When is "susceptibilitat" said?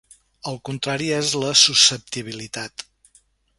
1.65-2.89